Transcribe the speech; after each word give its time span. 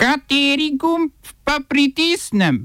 Kateri 0.00 0.78
gumb 0.80 1.12
pa 1.44 1.58
pritisnem? 1.68 2.64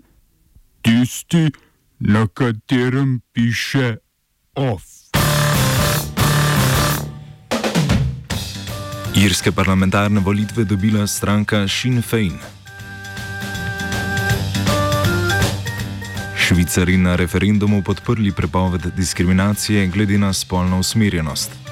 Tisti, 0.81 1.51
na 1.99 2.27
katerem 2.27 3.19
piše 3.33 3.97
OF. 4.55 4.83
Irske 9.19 9.51
parlamentarne 9.51 10.23
volitve 10.23 10.63
dobila 10.63 11.07
stranka 11.07 11.67
Sinn 11.67 12.01
Fein. 12.01 12.39
Švicari 16.39 16.97
na 16.97 17.15
referendumu 17.15 17.83
podprli 17.83 18.31
prepoved 18.31 18.87
diskriminacije 18.95 19.87
glede 19.87 20.17
na 20.17 20.33
spolno 20.33 20.79
usmerjenost. 20.79 21.64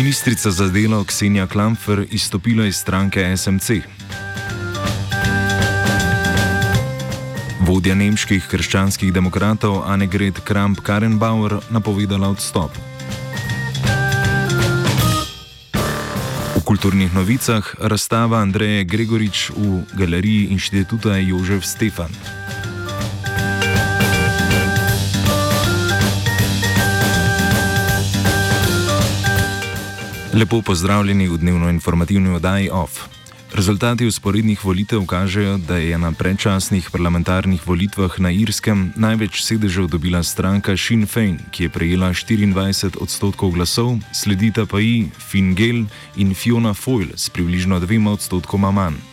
Ministrica 0.00 0.50
za 0.50 0.68
delo 0.68 1.04
Ksenija 1.04 1.46
Klamfer 1.46 2.06
izstopila 2.10 2.66
iz 2.66 2.76
stranke 2.76 3.36
SMC. 3.36 3.70
Vodja 7.60 7.94
nemških 7.94 8.46
krščanskih 8.48 9.12
demokratov 9.12 9.82
Annegret 9.84 10.40
Kramp-Karrenbauer 10.40 11.58
napovedala 11.70 12.32
odstop. 12.32 12.72
V 16.56 16.64
kulturnih 16.64 17.14
novicah 17.14 17.74
razstava 17.78 18.40
Andreje 18.40 18.84
Gregorič 18.84 19.50
v 19.56 19.84
galeriji 19.92 20.48
inštituta 20.56 21.20
Jožef 21.20 21.64
Stefan. 21.64 22.39
Lepo 30.40 30.62
pozdravljeni 30.62 31.28
v 31.28 31.36
dnevno 31.36 31.68
informativni 31.68 32.30
oddaji 32.32 32.70
OFF. 32.72 33.00
Rezultati 33.52 34.06
usporednih 34.06 34.64
volitev 34.64 35.04
kažejo, 35.06 35.58
da 35.58 35.76
je 35.76 35.98
na 35.98 36.12
predčasnih 36.12 36.88
parlamentarnih 36.90 37.66
volitvah 37.66 38.20
na 38.20 38.30
Irskem 38.30 38.92
največ 38.96 39.42
sedežev 39.44 39.90
dobila 39.92 40.22
stranka 40.22 40.76
Sinn 40.76 41.04
Fein, 41.06 41.36
ki 41.50 41.68
je 41.68 41.68
prejela 41.68 42.08
24 42.16 42.96
odstotkov 42.96 43.52
glasov, 43.52 43.98
sledita 44.16 44.64
pa 44.66 44.80
ji 44.80 45.10
Finn 45.18 45.52
Gale 45.54 45.84
in 46.16 46.34
Fiona 46.34 46.72
Foyle 46.74 47.12
s 47.16 47.28
približno 47.28 47.80
dvema 47.80 48.16
odstotkoma 48.16 48.70
manj. 48.70 49.09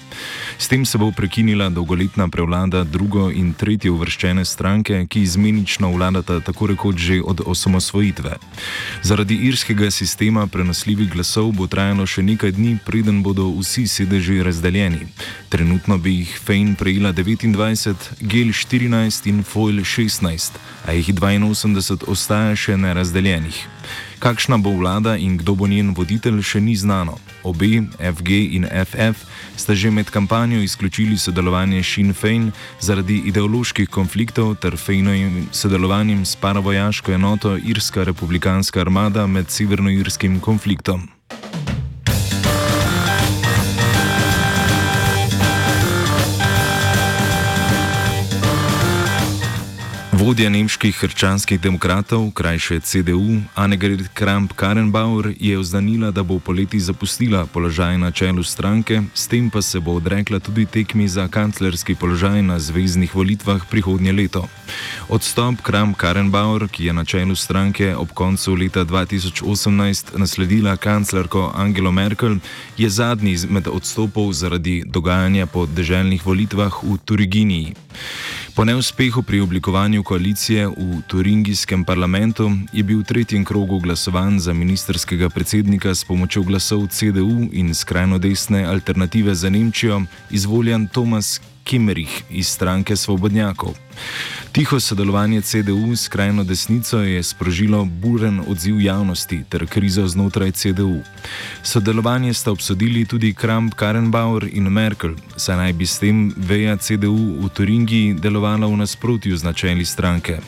S 0.58 0.68
tem 0.68 0.86
se 0.86 0.98
bo 0.98 1.12
prekinila 1.12 1.70
dolgoletna 1.70 2.28
prevlada 2.28 2.84
drugo 2.84 3.30
in 3.32 3.54
tretje 3.54 3.92
uvrščene 3.92 4.46
stranke, 4.46 5.06
ki 5.10 5.22
izmenično 5.22 5.92
vladata 5.92 6.40
tako 6.40 6.68
rekoč 6.68 6.96
že 6.98 7.22
od 7.22 7.42
osamosvojitve. 7.46 8.38
Zaradi 9.04 9.36
irskega 9.48 9.92
sistema 9.92 10.48
prenosljivih 10.48 11.10
glasov 11.14 11.52
bo 11.52 11.68
trajalo 11.68 12.06
še 12.06 12.24
nekaj 12.24 12.52
dni, 12.58 12.78
preden 12.86 13.24
bodo 13.24 13.50
vsi 13.60 13.88
sedeži 13.88 14.44
razdeljeni. 14.44 15.08
Trenutno 15.50 15.98
bi 15.98 16.18
jih 16.20 16.40
Fein 16.46 16.76
prejela 16.76 17.14
29, 17.14 17.96
Gel 18.22 18.52
14 18.52 19.30
in 19.30 19.44
Foil 19.44 19.84
16, 19.84 20.60
a 20.86 20.92
jih 20.98 21.14
82 21.14 22.08
ostaja 22.08 22.56
še 22.56 22.78
nerazdeljenih. 22.78 23.66
Kakšna 24.20 24.58
bo 24.58 24.74
vlada 24.74 25.16
in 25.18 25.38
kdo 25.38 25.56
bo 25.56 25.68
njen 25.68 25.94
voditelj, 25.94 26.42
še 26.42 26.62
ni 26.62 26.76
znano. 26.76 27.18
Obe, 27.46 27.86
FG 28.02 28.30
in 28.58 28.66
FF, 28.66 29.26
sta 29.56 29.76
že 29.76 29.92
med 29.92 30.10
kampanjo 30.10 30.62
izključili 30.62 31.18
sodelovanje 31.18 31.84
Sinn 31.84 32.14
Fein 32.14 32.52
zaradi 32.80 33.22
ideoloških 33.30 33.90
konfliktov 33.90 34.56
ter 34.62 34.78
Feinovim 34.78 35.48
sodelovanjem 35.52 36.26
s 36.26 36.36
paravojaško 36.36 37.14
enoto 37.14 37.58
Irska 37.58 38.04
republikanska 38.04 38.82
armada 38.82 39.28
med 39.28 39.50
severnoirskim 39.50 40.40
konfliktom. 40.40 41.17
Vodja 50.38 50.54
nemških 50.54 50.94
hrčanskih 50.94 51.58
demokratov, 51.58 52.30
krajše 52.30 52.80
CDU, 52.86 53.42
Annegret 53.58 54.06
Kramp-Karrenbauer, 54.14 55.34
je 55.40 55.58
oznanila, 55.58 56.12
da 56.12 56.22
bo 56.24 56.38
poleti 56.40 56.78
zapustila 56.80 57.48
položaj 57.50 57.98
na 57.98 58.12
čelu 58.12 58.44
stranke, 58.44 59.02
s 59.18 59.26
tem 59.28 59.50
pa 59.50 59.62
se 59.66 59.80
bo 59.80 59.98
odrekla 59.98 60.40
tudi 60.40 60.66
tekmi 60.66 61.08
za 61.08 61.26
kanclerski 61.28 61.96
položaj 61.96 62.42
na 62.42 62.60
zvezdnih 62.60 63.16
volitvah 63.16 63.66
prihodnje 63.66 64.14
leto. 64.14 64.46
Odstop 65.10 65.66
Kramp-Karrenbauer, 65.66 66.70
ki 66.70 66.86
je 66.86 66.94
na 66.94 67.06
čelu 67.06 67.36
stranke 67.36 67.96
ob 67.96 68.14
koncu 68.14 68.54
leta 68.54 68.86
2018 68.86 70.22
nasledila 70.22 70.78
kanclerko 70.78 71.52
Angelo 71.56 71.92
Merkel, 71.92 72.38
je 72.78 72.90
zadnji 72.90 73.38
med 73.50 73.68
odstopov 73.68 74.34
zaradi 74.34 74.84
dogajanja 74.86 75.46
po 75.50 75.66
deželnih 75.66 76.26
volitvah 76.26 76.84
v 76.84 76.98
Turiginiji. 77.06 77.74
Po 78.58 78.66
neuspehu 78.66 79.22
pri 79.22 79.40
oblikovanju 79.40 80.04
koalicije 80.04 80.68
v 80.68 81.02
turingijskem 81.08 81.86
parlamentu 81.86 82.50
je 82.74 82.84
bil 82.84 83.00
v 83.00 83.06
tretjem 83.06 83.46
krogu 83.46 83.78
glasovan 83.80 84.40
za 84.40 84.54
ministerskega 84.54 85.30
predsednika 85.30 85.94
s 85.96 86.02
pomočjo 86.02 86.42
glasov 86.44 86.88
CDU 86.90 87.54
in 87.54 87.70
skrajno 87.76 88.18
desne 88.18 88.66
alternative 88.66 89.36
za 89.36 89.50
Nemčijo 89.50 90.02
izvoljen 90.34 90.88
Tomas 90.88 91.38
Kimmerich 91.68 92.24
iz 92.32 92.48
stranke 92.48 92.96
Svobodnjakov. 92.96 93.76
Tiho 94.52 94.80
sodelovanje 94.80 95.42
CDU 95.42 95.96
s 95.96 96.08
krajno 96.08 96.44
desnico 96.44 96.98
je 97.00 97.24
sprožilo 97.24 97.86
buren 97.86 98.40
odziv 98.48 98.82
javnosti 98.82 99.44
ter 99.50 99.68
krizo 99.68 100.08
znotraj 100.08 100.52
CDU. 100.52 101.02
Sodelovanje 101.64 102.34
sta 102.34 102.52
obsodili 102.52 103.06
tudi 103.06 103.34
Kramp, 103.34 103.74
Karenbauer 103.74 104.48
in 104.54 104.64
Merkel, 104.64 105.16
saj 105.36 105.58
naj 105.58 105.74
bi 105.74 105.86
s 105.86 106.00
tem 106.00 106.34
veja 106.38 106.78
CDU 106.78 107.36
v 107.44 107.50
Turingiji 107.54 108.14
delovala 108.14 108.68
v 108.68 108.78
nasprotju 108.78 109.38
z 109.38 109.44
načeli 109.44 109.86
stranke. 109.86 110.40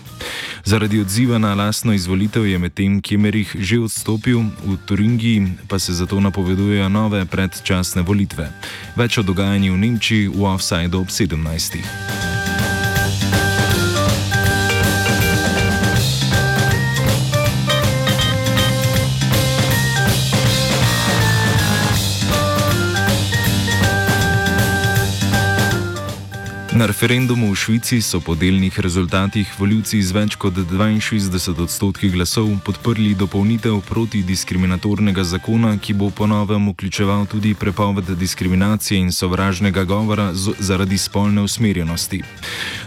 Zaradi 0.65 0.99
odziva 1.01 1.37
na 1.37 1.55
lastno 1.55 1.93
izvolitev 1.93 2.45
je 2.47 2.57
medtem 2.57 3.01
Kemerih 3.01 3.55
že 3.59 3.79
odstopil, 3.79 4.39
v 4.65 4.77
Turingiji 4.85 5.67
pa 5.67 5.79
se 5.79 5.93
zato 5.93 6.19
napovedujejo 6.19 6.89
nove 6.89 7.25
predčasne 7.25 8.01
volitve. 8.01 8.51
Več 8.95 9.17
o 9.17 9.23
dogajanju 9.23 9.73
v 9.73 9.77
Nemčiji 9.77 10.27
v 10.27 10.43
Offside 10.45 10.97
ob 10.97 11.07
17. 11.07 12.28
Na 26.79 26.87
referendumu 26.87 27.51
v 27.51 27.59
Švici 27.59 27.99
so 27.99 28.23
po 28.23 28.39
delnih 28.39 28.71
rezultatih 28.79 29.43
voljivci 29.59 29.99
z 29.99 30.15
več 30.15 30.35
kot 30.39 30.55
62 30.55 31.67
odstotki 31.67 32.07
glasov 32.07 32.47
podprli 32.63 33.11
dopolnitev 33.19 33.81
proti 33.83 34.21
diskriminatornega 34.23 35.25
zakona, 35.27 35.75
ki 35.75 35.91
bo 35.99 36.07
ponovem 36.07 36.69
vključeval 36.71 37.25
tudi 37.27 37.51
prepoved 37.51 38.07
diskriminacije 38.15 38.95
in 38.95 39.11
sovražnega 39.11 39.83
govora 39.83 40.31
zaradi 40.33 40.95
spolne 40.97 41.43
usmerjenosti. 41.43 42.21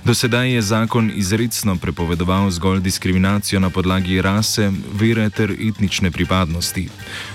Do 0.09 0.17
sedaj 0.17 0.55
je 0.55 0.63
zakon 0.63 1.13
izredno 1.13 1.77
prepovedoval 1.77 2.49
zgolj 2.51 2.81
diskriminacijo 2.81 3.61
na 3.61 3.69
podlagi 3.71 4.23
rase, 4.23 4.73
vere 4.97 5.29
ter 5.31 5.53
etnične 5.53 6.11
pripadnosti. 6.11 6.89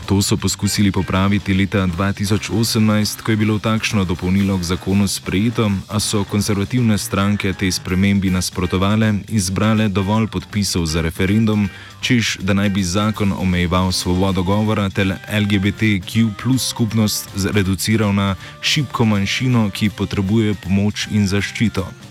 To 0.10 0.22
so 0.22 0.38
poskusili 0.38 0.92
popraviti 0.92 1.54
leta 1.54 1.86
2018, 1.86 3.22
ko 3.22 3.32
je 3.32 3.38
bilo 3.38 3.60
takšno 3.60 4.10
dopolnilo 4.10 4.58
k 4.58 4.64
zakonu 4.64 5.08
sprejeto, 5.08 5.70
a 5.88 6.00
so 6.00 6.24
konzervativci 6.24 6.47
konzervativne 6.48 6.96
stranke 6.98 7.52
tej 7.52 7.76
spremembi 7.76 8.32
nasprotovale 8.32 9.20
in 9.28 9.40
zbrale 9.40 9.92
dovolj 9.92 10.32
podpisov 10.32 10.88
za 10.88 11.04
referendum, 11.04 11.68
češ 12.00 12.40
da 12.40 12.56
naj 12.56 12.70
bi 12.72 12.84
zakon 12.88 13.36
omejeval 13.36 13.92
svobodo 13.92 14.48
govora 14.48 14.88
ter 14.88 15.12
LGBTQ 15.28 16.32
plus 16.40 16.72
skupnost 16.72 17.28
reduciral 17.52 18.16
na 18.16 18.40
šibko 18.64 19.06
manjšino, 19.06 19.68
ki 19.76 19.92
potrebuje 19.92 20.56
pomoč 20.64 21.12
in 21.12 21.28
zaščito. 21.28 22.07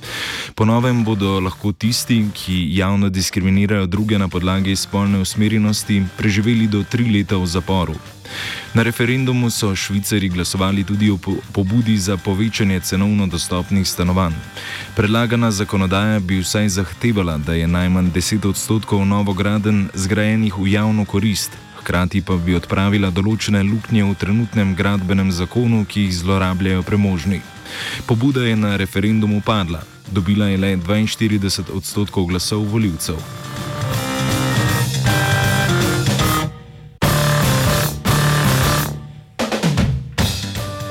Ponovem 0.56 1.04
bodo 1.04 1.40
lahko 1.40 1.72
tisti, 1.72 2.30
ki 2.34 2.54
javno 2.78 3.08
diskriminirajo 3.08 3.86
druge 3.86 4.18
na 4.18 4.28
podlagi 4.28 4.76
spolne 4.76 5.18
usmerjenosti, 5.20 6.02
preživeli 6.16 6.64
do 6.66 6.80
tri 6.82 7.04
leta 7.12 7.36
v 7.36 7.46
zaporu. 7.46 7.94
Na 8.74 8.82
referendumu 8.82 9.50
so 9.50 9.74
Švicari 9.76 10.28
glasovali 10.28 10.84
tudi 10.84 11.10
o 11.10 11.18
pobudi 11.52 11.98
za 11.98 12.16
povečanje 12.16 12.80
cenovno 12.80 13.26
dostopnih 13.26 13.88
stanovanj. 13.88 14.32
Predlagana 14.96 15.50
zakonodaja 15.50 16.20
bi 16.20 16.40
vsaj 16.40 16.68
zahtevala, 16.68 17.36
da 17.38 17.52
je 17.52 17.68
najmanj 17.68 18.08
10 18.12 18.48
odstotkov 18.48 19.04
novograden 19.04 19.88
zgrajenih 19.94 20.56
v 20.58 20.72
javno 20.72 21.04
korist, 21.04 21.52
hkrati 21.80 22.22
pa 22.22 22.36
bi 22.36 22.56
odpravila 22.56 23.10
določene 23.10 23.60
luknje 23.62 24.08
v 24.08 24.14
trenutnem 24.14 24.72
gradbenem 24.74 25.28
zakonu, 25.32 25.84
ki 25.84 26.08
jih 26.08 26.16
zlorabljajo 26.16 26.82
premožni. 26.82 27.42
Pobuda 28.06 28.46
je 28.46 28.56
na 28.56 28.76
referendumu 28.76 29.42
padla, 29.44 29.84
dobila 30.12 30.46
je 30.46 30.56
le 30.56 30.76
42 30.76 31.72
odstotkov 31.72 32.26
glasov 32.26 32.64
voljivcev. 32.64 33.16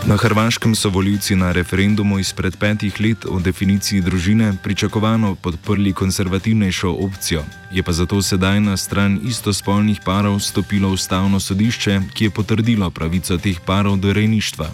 Na 0.05 0.17
Hrvaškem 0.17 0.75
so 0.75 0.89
voljivci 0.89 1.35
na 1.35 1.51
referendumu 1.51 2.19
izpred 2.19 2.57
petih 2.57 3.01
let 3.01 3.25
o 3.29 3.39
definiciji 3.39 4.01
družine 4.01 4.53
pričakovano 4.63 5.35
podprli 5.35 5.93
konservativnejšo 5.93 6.91
opcijo. 6.91 7.41
Je 7.71 7.83
pa 7.83 7.91
zato 7.91 8.21
sedaj 8.21 8.59
na 8.61 8.77
stran 8.77 9.19
istospolnih 9.23 9.99
parov 10.05 10.39
stopilo 10.39 10.89
ustavno 10.89 11.39
sodišče, 11.39 12.01
ki 12.13 12.23
je 12.23 12.29
potrdilo 12.29 12.89
pravico 12.89 13.37
teh 13.37 13.59
parov 13.65 13.97
do 13.97 14.13
rejništva. 14.13 14.69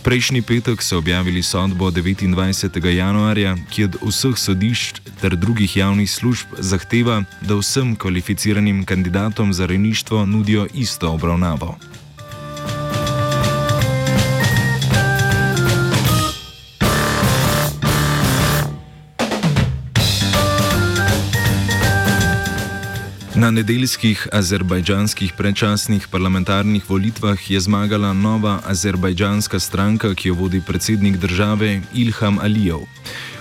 Prejšnji 0.00 0.40
petek 0.42 0.80
so 0.82 0.98
objavili 0.98 1.42
sodbo 1.42 1.90
29. 1.92 2.80
januarja, 2.88 3.52
ki 3.68 3.84
od 3.84 3.98
vseh 4.00 4.32
sodišč 4.32 5.04
ter 5.20 5.36
drugih 5.36 5.76
javnih 5.76 6.08
služb 6.08 6.56
zahteva, 6.56 7.20
da 7.44 7.60
vsem 7.60 7.92
kvalificiranim 7.96 8.84
kandidatom 8.88 9.52
za 9.52 9.66
rejništvo 9.66 10.24
nudijo 10.26 10.66
isto 10.74 11.12
obravnavo. 11.12 11.76
Na 23.50 23.54
nedeljskih 23.66 24.28
azerbajdžanskih 24.30 25.32
predčasnih 25.34 26.06
parlamentarnih 26.06 26.84
volitvah 26.86 27.34
je 27.50 27.58
zmagala 27.60 28.12
nova 28.14 28.60
azerbajdžanska 28.62 29.58
stranka, 29.58 30.14
ki 30.14 30.28
jo 30.28 30.34
vodi 30.38 30.62
predsednik 30.66 31.16
države 31.18 31.82
Ilham 31.94 32.38
Alijev. 32.38 32.86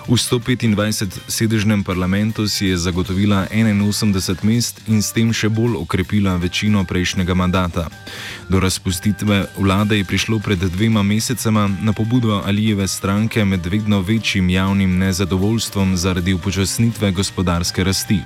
V 0.09 0.17
125-sedežnem 0.17 1.85
parlamentu 1.85 2.49
si 2.49 2.73
je 2.73 2.77
zagotovila 2.81 3.45
81 3.53 4.41
mest 4.41 4.81
in 4.89 5.05
s 5.05 5.13
tem 5.13 5.29
še 5.29 5.53
bolj 5.53 5.77
okrepila 5.77 6.33
večino 6.41 6.81
prejšnjega 6.81 7.37
mandata. 7.37 7.85
Do 8.49 8.57
razpustitve 8.57 9.53
vlade 9.61 10.01
je 10.01 10.09
prišlo 10.09 10.41
pred 10.41 10.57
dvema 10.57 11.05
mesecema 11.05 11.69
na 11.85 11.93
pobudo 11.93 12.41
Alijeve 12.41 12.89
stranke 12.89 13.45
med 13.45 13.61
vedno 13.61 14.01
večjim 14.01 14.49
javnim 14.49 14.97
nezadovoljstvom 14.97 15.93
zaradi 15.93 16.33
upočasnitve 16.33 17.13
gospodarske 17.13 17.85
rasti. 17.85 18.17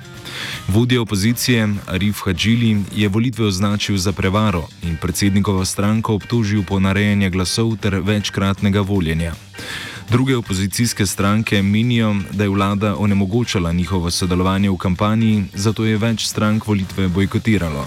Vodja 0.72 1.04
opozicije 1.04 1.68
Arif 1.86 2.24
Hadžili 2.24 2.80
je 2.96 3.12
volitve 3.12 3.44
označil 3.44 4.00
za 4.00 4.16
prevaro 4.16 4.64
in 4.82 4.96
predsednikovo 4.96 5.64
stranko 5.68 6.16
obtožil 6.16 6.64
ponarejanja 6.64 7.28
glasov 7.28 7.76
ter 7.76 8.00
večkratnega 8.00 8.80
voljenja. 8.80 9.36
Druge 10.10 10.36
opozicijske 10.36 11.06
stranke 11.06 11.62
menijo, 11.62 12.14
da 12.32 12.44
je 12.44 12.50
vlada 12.50 12.96
onemogočala 12.96 13.72
njihovo 13.72 14.10
sodelovanje 14.10 14.70
v 14.70 14.76
kampanji, 14.76 15.44
zato 15.54 15.84
je 15.84 15.98
več 15.98 16.26
strank 16.26 16.66
volitve 16.66 17.08
bojkotiralo. 17.08 17.86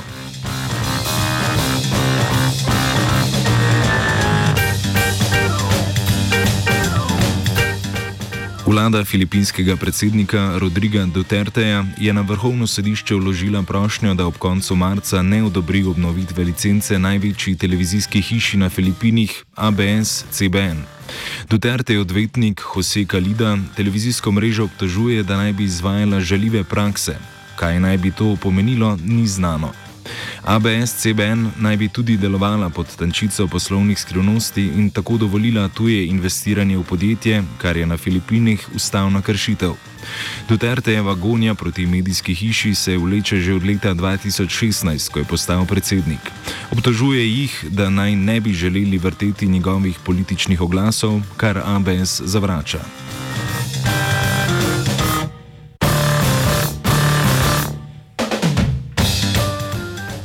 Vlada 8.78 9.02
filipinskega 9.06 9.76
predsednika 9.76 10.54
Rodriga 10.62 11.06
Duterteja 11.06 11.86
je 11.98 12.14
na 12.14 12.22
vrhovno 12.22 12.68
sodišče 12.68 13.16
vložila 13.16 13.64
prošnjo, 13.64 14.14
da 14.14 14.26
ob 14.26 14.38
koncu 14.38 14.76
marca 14.76 15.22
ne 15.22 15.44
odobri 15.44 15.82
obnovitve 15.84 16.44
licence 16.44 17.00
največji 17.00 17.56
televizijski 17.56 18.22
hiši 18.22 18.58
na 18.58 18.70
Filipinih 18.70 19.44
ABS-CBN. 19.56 20.78
Duterte 21.50 21.94
je 21.94 22.02
odvetnik 22.02 22.62
Jose 22.76 23.06
Kalida 23.06 23.58
televizijsko 23.76 24.32
mrežo 24.32 24.64
obtožuje, 24.64 25.24
da 25.24 25.38
naj 25.38 25.54
bi 25.54 25.64
izvajala 25.64 26.20
želive 26.20 26.64
prakse. 26.64 27.18
Kaj 27.56 27.80
naj 27.80 27.98
bi 27.98 28.12
to 28.12 28.36
pomenilo, 28.42 28.98
ni 29.06 29.28
znano. 29.28 29.87
ABS-CBN 30.48 31.50
naj 31.60 31.78
bi 31.78 31.90
tudi 31.90 32.18
delovala 32.18 32.70
pod 32.70 32.96
tančico 32.96 33.48
poslovnih 33.48 34.00
skrivnosti 34.00 34.64
in 34.64 34.90
tako 34.90 35.18
dovolila 35.18 35.68
tuje 35.68 36.06
investiranje 36.08 36.78
v 36.78 36.84
podjetje, 36.84 37.44
kar 37.58 37.78
je 37.78 37.86
na 37.86 37.98
Filipinih 37.98 38.68
ustavna 38.76 39.22
kršitev. 39.22 39.74
Dutertejeva 40.50 41.16
gonja 41.16 41.56
proti 41.56 41.86
medijski 41.86 42.36
hiši 42.36 42.76
se 42.76 42.98
vleče 42.98 43.42
že 43.42 43.54
od 43.54 43.66
leta 43.66 43.94
2016, 43.94 45.12
ko 45.12 45.20
je 45.20 45.26
postal 45.26 45.66
predsednik. 45.66 46.32
Obtožuje 46.72 47.28
jih, 47.28 47.66
da 47.70 47.90
naj 47.90 48.16
ne 48.16 48.40
bi 48.40 48.54
želeli 48.54 48.98
vrteti 48.98 49.48
njegovih 49.48 50.00
političnih 50.06 50.62
oglasov, 50.62 51.22
kar 51.38 51.58
ABS 51.66 52.22
zavrača. 52.22 53.07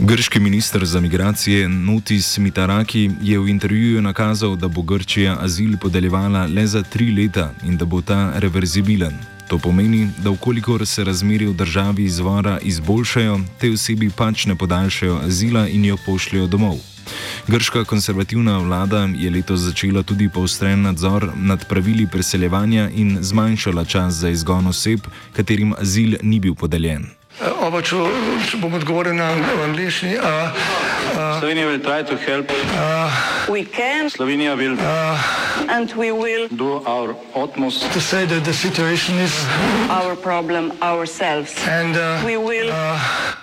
Grški 0.04 0.40
minister 0.40 0.84
za 0.84 1.00
migracije 1.00 1.68
Notis 1.68 2.38
Mitaraki 2.38 3.10
je 3.22 3.38
v 3.38 3.48
intervjuju 3.48 4.02
nakazal, 4.02 4.56
da 4.56 4.68
bo 4.68 4.82
Grčija 4.82 5.36
azil 5.40 5.76
podeljevala 5.78 6.46
le 6.46 6.66
za 6.66 6.82
tri 6.82 7.14
leta 7.14 7.52
in 7.64 7.76
da 7.76 7.84
bo 7.84 8.00
ta 8.00 8.32
reverzibilen. 8.34 9.12
To 9.48 9.58
pomeni, 9.58 10.10
da 10.18 10.30
ukolikor 10.30 10.86
se 10.86 11.04
razmeri 11.04 11.46
v 11.46 11.54
državi 11.54 12.04
izvora 12.04 12.58
izboljšajo, 12.62 13.40
te 13.60 13.70
osebi 13.70 14.10
pač 14.10 14.46
ne 14.46 14.56
podaljšajo 14.56 15.20
azila 15.24 15.68
in 15.68 15.84
jo 15.84 15.96
pošljajo 16.06 16.46
domov. 16.46 16.78
Grška 17.48 17.84
konservativna 17.84 18.58
vlada 18.58 19.08
je 19.14 19.30
letos 19.30 19.60
začela 19.60 20.02
tudi 20.02 20.28
poostren 20.28 20.82
nadzor 20.82 21.30
nad 21.36 21.68
pravili 21.68 22.06
preseljevanja 22.06 22.90
in 22.90 23.18
zmanjšala 23.20 23.84
čas 23.84 24.14
za 24.14 24.28
izgon 24.28 24.66
oseb, 24.66 25.00
katerim 25.32 25.74
azil 25.78 26.16
ni 26.22 26.40
bil 26.40 26.54
podeljen. 26.54 27.21
Oba, 27.42 27.82
če, 27.82 27.96
če 28.46 28.58
bom 28.62 28.74
odgovoril 28.78 29.16
na 29.18 29.32
angliški. 29.66 30.14
Slovenija 31.40 31.66
will 31.66 31.82
try 31.82 32.02
to 32.02 32.16
help. 32.16 32.46
We 33.50 33.64
can 33.64 34.08
Slovenija 34.08 34.54
will 34.56 34.78
and 35.68 35.92
we 35.98 36.12
will 36.12 36.48
do 36.48 36.82
our 36.86 37.16
utmost 37.34 37.82
To 37.92 38.00
say 38.00 38.24
that 38.26 38.44
the 38.44 38.52
situation 38.54 39.18
is 39.18 39.34
our 39.90 40.14
problem 40.14 40.72
ourselves. 40.80 41.52
and 41.66 41.96
uh, 41.96 42.22
We 42.24 42.36
will 42.36 42.70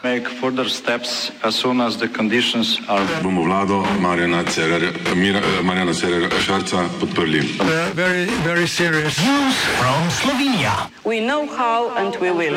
make 0.03 0.27
further 0.27 0.69
steps 0.69 1.31
as 1.43 1.55
soon 1.55 1.81
as 1.81 1.97
the 1.97 2.07
conditions 2.07 2.79
are 2.87 3.03
bomo 3.21 3.43
vlado 3.43 3.83
Marjana 3.99 4.43
Cererja, 4.47 4.91
Mira, 5.15 5.39
eh, 5.39 5.61
Marjana 5.61 5.93
Cererja 5.93 6.29
Šarca 6.39 6.87
podprli. 6.99 7.41
uh, 7.59 7.91
very, 7.93 8.25
very 8.47 8.67
serious. 8.67 9.19
we 11.03 11.19
know 11.19 11.45
how 11.45 11.89
and 11.97 12.15
we 12.17 12.31
will. 12.31 12.55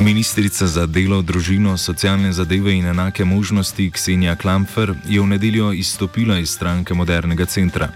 Ministrica 0.00 0.66
za 0.66 0.86
delo, 0.86 1.22
družino, 1.22 1.76
socialne 1.76 2.32
zadeve 2.32 2.72
in 2.74 2.86
enake 2.86 3.24
možnosti 3.24 3.90
Ksenija 3.90 4.36
Klamfer 4.36 4.94
je 5.08 5.20
v 5.20 5.26
nedeljo 5.26 5.72
izstopila 5.72 6.38
iz 6.38 6.50
stranke 6.50 6.94
Modernega 6.94 7.46
centra. 7.46 7.88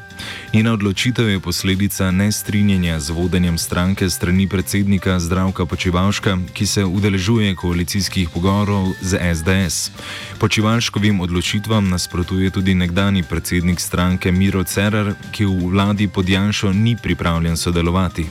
Njena 0.53 0.73
odločitev 0.73 1.29
je 1.29 1.41
posledica 1.41 2.11
nestrinjenja 2.11 3.01
z 3.01 3.11
vodenjem 3.11 3.59
stranke 3.59 4.11
strani 4.11 4.49
predsednika 4.49 5.21
Zdravka 5.21 5.67
Počivalška, 5.67 6.39
ki 6.53 6.67
se 6.67 6.85
udeležuje 6.85 7.55
koalicijskih 7.55 8.29
pogovorov 8.31 8.93
z 9.01 9.19
SDS. 9.35 9.91
Počivalškovim 10.39 11.21
odločitvam 11.21 11.89
nasprotuje 11.89 12.51
tudi 12.51 12.75
nekdani 12.75 13.23
predsednik 13.23 13.81
stranke 13.81 14.33
Miro 14.33 14.65
Cerar, 14.65 15.15
ki 15.33 15.45
v 15.45 15.71
vladi 15.71 16.09
pod 16.09 16.29
Janšo 16.29 16.73
ni 16.73 16.97
pripravljen 17.03 17.57
sodelovati. 17.57 18.27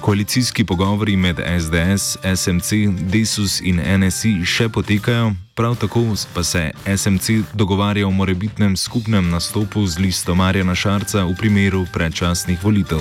Koalicijski 0.00 0.64
pogovori 0.64 1.16
med 1.16 1.36
SDS, 1.36 2.16
SMC, 2.36 2.72
Desus 3.12 3.60
in 3.60 3.80
NSI 3.98 4.44
še 4.44 4.68
potekajo, 4.68 5.32
prav 5.54 5.76
tako 5.76 6.00
pa 6.34 6.42
se 6.42 6.70
SMC 6.96 7.30
dogovarja 7.52 8.06
o 8.06 8.10
morebitnem 8.10 8.76
skupnem 8.76 9.30
nastopu 9.30 9.86
z 9.86 9.98
listo 9.98 10.34
Marjana 10.34 10.74
Šarca 10.74 11.24
v 11.24 11.34
primeru 11.38 11.86
predčasnih 11.92 12.64
volitev. 12.64 13.00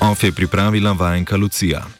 OF 0.00 0.24
je 0.24 0.32
pripravila 0.32 0.92
vajenka 0.92 1.36
Lucija. 1.36 1.92